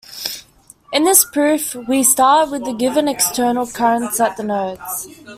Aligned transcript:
In 0.91 1.03
this 1.03 1.23
proof, 1.25 1.75
we 1.75 2.01
start 2.01 2.49
with 2.49 2.65
given 2.79 3.07
external 3.07 3.67
currents 3.67 4.19
at 4.19 4.35
the 4.35 4.41
nodes. 4.41 5.07